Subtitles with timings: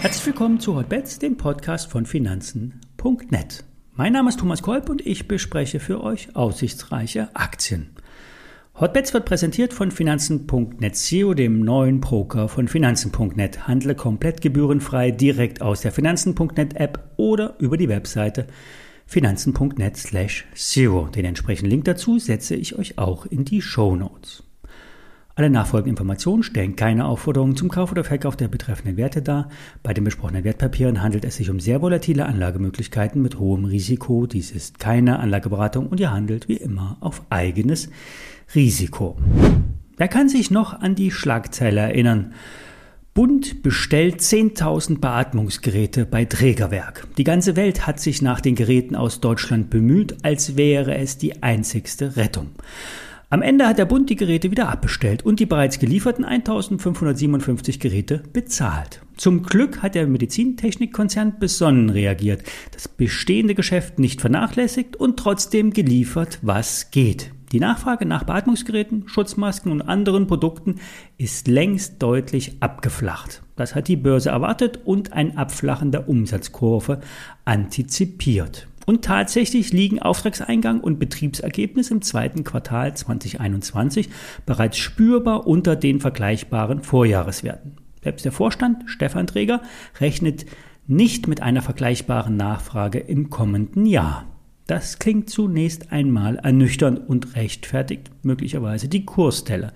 [0.00, 3.64] Herzlich willkommen zu Hotbets, dem Podcast von Finanzen.net.
[3.94, 7.90] Mein Name ist Thomas Kolb und ich bespreche für euch aussichtsreiche Aktien.
[8.74, 13.68] Hotbets wird präsentiert von Finanzen.net SEO, dem neuen Broker von Finanzen.net.
[13.68, 18.48] Handle komplett gebührenfrei direkt aus der Finanzen.net App oder über die Webseite
[19.06, 21.06] finanzen.net slash zero.
[21.06, 24.42] Den entsprechenden Link dazu setze ich euch auch in die Show Notes.
[25.36, 29.48] Alle nachfolgenden Informationen stellen keine Aufforderungen zum Kauf oder Verkauf der betreffenden Werte dar.
[29.82, 34.26] Bei den besprochenen Wertpapieren handelt es sich um sehr volatile Anlagemöglichkeiten mit hohem Risiko.
[34.26, 37.90] Dies ist keine Anlageberatung und ihr handelt wie immer auf eigenes
[38.54, 39.16] Risiko.
[39.96, 42.34] Wer kann sich noch an die Schlagzeile erinnern?
[43.14, 47.06] Bund bestellt 10.000 Beatmungsgeräte bei Trägerwerk.
[47.16, 51.40] Die ganze Welt hat sich nach den Geräten aus Deutschland bemüht, als wäre es die
[51.40, 52.48] einzigste Rettung.
[53.34, 58.22] Am Ende hat der Bund die Geräte wieder abbestellt und die bereits gelieferten 1557 Geräte
[58.32, 59.00] bezahlt.
[59.16, 66.38] Zum Glück hat der Medizintechnikkonzern besonnen reagiert, das bestehende Geschäft nicht vernachlässigt und trotzdem geliefert,
[66.42, 67.32] was geht.
[67.50, 70.76] Die Nachfrage nach Beatmungsgeräten, Schutzmasken und anderen Produkten
[71.18, 73.42] ist längst deutlich abgeflacht.
[73.56, 77.00] Das hat die Börse erwartet und ein Abflachen der Umsatzkurve
[77.44, 78.68] antizipiert.
[78.86, 84.10] Und tatsächlich liegen Auftragseingang und Betriebsergebnis im zweiten Quartal 2021
[84.46, 87.76] bereits spürbar unter den vergleichbaren Vorjahreswerten.
[88.02, 89.62] Selbst der Vorstand, Stefan Träger,
[89.98, 90.44] rechnet
[90.86, 94.26] nicht mit einer vergleichbaren Nachfrage im kommenden Jahr.
[94.66, 99.72] Das klingt zunächst einmal ernüchternd und rechtfertigt möglicherweise die Kurstelle,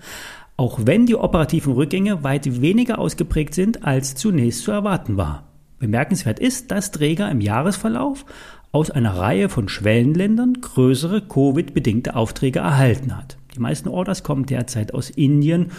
[0.57, 5.47] auch wenn die operativen Rückgänge weit weniger ausgeprägt sind, als zunächst zu erwarten war.
[5.79, 8.25] Bemerkenswert ist, dass Träger im Jahresverlauf
[8.71, 13.37] aus einer Reihe von Schwellenländern größere Covid-bedingte Aufträge erhalten hat.
[13.55, 15.71] Die meisten Orders kommen derzeit aus Indien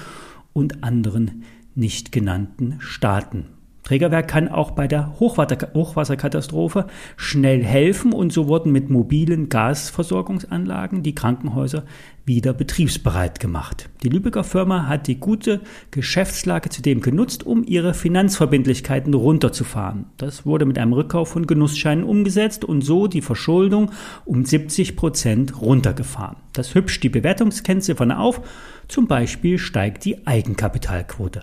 [0.52, 3.46] und anderen nicht genannten Staaten.
[3.82, 11.14] Trägerwerk kann auch bei der Hochwasserkatastrophe schnell helfen und so wurden mit mobilen Gasversorgungsanlagen die
[11.14, 11.84] Krankenhäuser
[12.26, 13.88] wieder betriebsbereit gemacht.
[14.02, 15.60] Die Lübecker Firma hat die gute
[15.90, 20.06] Geschäftslage zudem genutzt, um ihre Finanzverbindlichkeiten runterzufahren.
[20.16, 23.90] Das wurde mit einem Rückkauf von Genussscheinen umgesetzt und so die Verschuldung
[24.24, 26.36] um 70 Prozent runtergefahren.
[26.52, 28.40] Das hübscht die Bewertungskennziffern auf.
[28.88, 31.42] Zum Beispiel steigt die Eigenkapitalquote.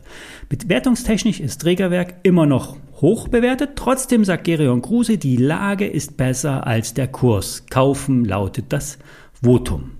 [0.50, 3.72] Bewertungstechnisch ist Trägerwerk immer noch hoch bewertet.
[3.76, 7.66] Trotzdem sagt Gerion Kruse, die Lage ist besser als der Kurs.
[7.70, 8.98] Kaufen lautet das
[9.42, 9.92] Votum.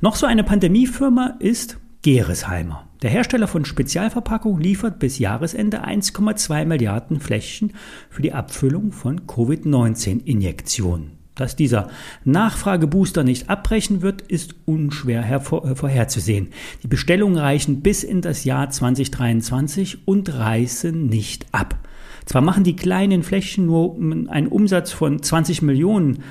[0.00, 2.88] Noch so eine Pandemiefirma ist Geresheimer.
[3.02, 7.72] Der Hersteller von Spezialverpackungen liefert bis Jahresende 1,2 Milliarden Fläschchen
[8.10, 11.21] für die Abfüllung von Covid-19-Injektionen.
[11.34, 11.88] Dass dieser
[12.24, 15.40] Nachfragebooster nicht abbrechen wird, ist unschwer äh,
[15.74, 16.48] vorherzusehen.
[16.82, 21.78] Die Bestellungen reichen bis in das Jahr 2023 und reißen nicht ab.
[22.26, 23.96] Zwar machen die kleinen Fläschchen nur
[24.28, 26.22] einen Umsatz von 20 Millionen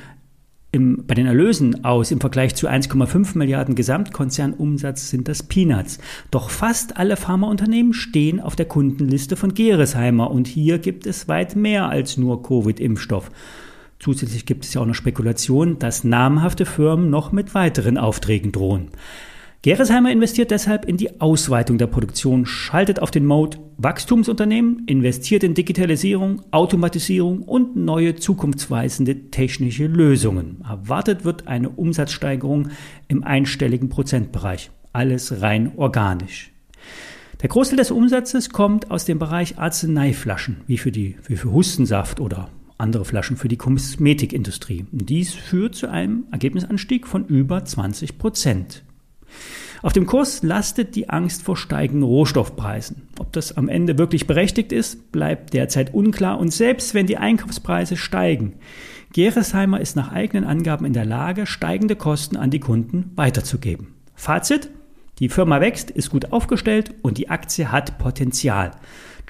[0.72, 6.00] im, bei den Erlösen aus im Vergleich zu 1,5 Milliarden Gesamtkonzernumsatz sind das Peanuts.
[6.30, 11.58] Doch fast alle Pharmaunternehmen stehen auf der Kundenliste von Geresheimer und hier gibt es weit
[11.58, 13.32] mehr als nur Covid-Impfstoff.
[14.02, 18.88] Zusätzlich gibt es ja auch noch Spekulationen, dass namhafte Firmen noch mit weiteren Aufträgen drohen.
[19.62, 25.54] Geresheimer investiert deshalb in die Ausweitung der Produktion, schaltet auf den Mode Wachstumsunternehmen, investiert in
[25.54, 30.64] Digitalisierung, Automatisierung und neue zukunftsweisende technische Lösungen.
[30.68, 32.70] Erwartet wird eine Umsatzsteigerung
[33.08, 34.72] im einstelligen Prozentbereich.
[34.94, 36.52] Alles rein organisch.
[37.44, 42.20] Der Großteil des Umsatzes kommt aus dem Bereich Arzneiflaschen, wie für, die, wie für Hustensaft
[42.20, 42.50] oder
[42.82, 44.86] andere Flaschen für die Kosmetikindustrie.
[44.92, 48.84] Dies führt zu einem Ergebnisanstieg von über 20 Prozent.
[49.82, 53.04] Auf dem Kurs lastet die Angst vor steigenden Rohstoffpreisen.
[53.18, 57.98] Ob das am Ende wirklich berechtigt ist, bleibt derzeit unklar und selbst wenn die Einkaufspreise
[57.98, 58.54] steigen,
[59.14, 63.88] Geresheimer ist nach eigenen Angaben in der Lage, steigende Kosten an die Kunden weiterzugeben.
[64.16, 64.70] Fazit,
[65.20, 68.72] die Firma wächst, ist gut aufgestellt und die Aktie hat Potenzial.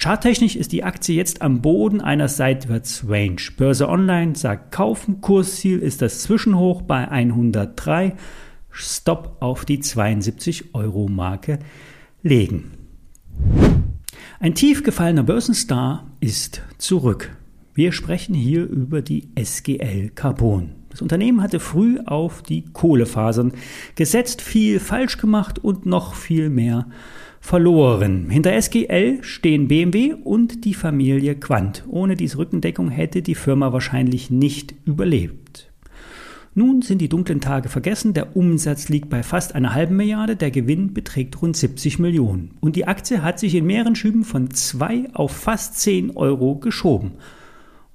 [0.01, 3.51] Charttechnisch ist die Aktie jetzt am Boden einer Seitwärtsrange.
[3.56, 8.15] Börse Online sagt kaufen, Kursziel ist das Zwischenhoch bei 103
[8.71, 11.59] Stop auf die 72 Euro Marke
[12.24, 12.71] legen.
[14.39, 17.38] Ein tief gefallener Börsenstar ist zurück.
[17.75, 20.71] Wir sprechen hier über die SGL Carbon.
[20.89, 23.54] Das Unternehmen hatte früh auf die Kohlefasern
[23.94, 26.88] gesetzt, viel falsch gemacht und noch viel mehr
[27.42, 28.30] verloren.
[28.30, 31.84] Hinter SGL stehen BMW und die Familie Quant.
[31.90, 35.70] Ohne diese Rückendeckung hätte die Firma wahrscheinlich nicht überlebt.
[36.54, 40.52] Nun sind die dunklen Tage vergessen, der Umsatz liegt bei fast einer halben Milliarde, der
[40.52, 42.52] Gewinn beträgt rund 70 Millionen.
[42.60, 47.14] Und die Aktie hat sich in mehreren Schüben von 2 auf fast 10 Euro geschoben.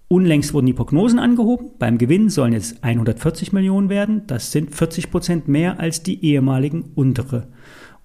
[0.09, 1.71] Unlängst wurden die Prognosen angehoben.
[1.79, 4.23] Beim Gewinn sollen es 140 Millionen werden.
[4.27, 7.49] Das sind 40 Prozent mehr als die ehemaligen untere,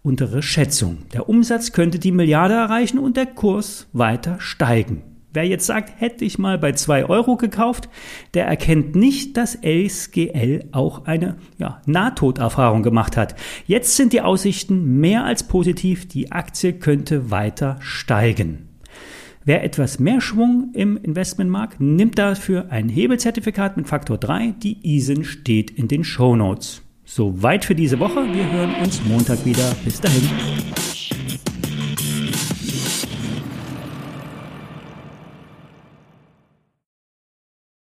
[0.04, 1.00] untere Schätzung.
[1.14, 5.04] Der Umsatz könnte die Milliarde erreichen und der Kurs weiter steigen.
[5.34, 7.88] Wer jetzt sagt, hätte ich mal bei zwei Euro gekauft,
[8.34, 13.36] der erkennt nicht, dass SGL auch eine ja, Nahtoderfahrung gemacht hat.
[13.66, 16.08] Jetzt sind die Aussichten mehr als positiv.
[16.10, 18.68] Die Aktie könnte weiter steigen.
[19.46, 24.56] Wer etwas mehr Schwung im Investment mag, nimmt dafür ein Hebelzertifikat mit Faktor 3.
[24.62, 26.82] Die ISIN steht in den Show Notes.
[27.14, 28.24] Soweit für diese Woche.
[28.32, 29.76] Wir hören uns Montag wieder.
[29.84, 30.30] Bis dahin.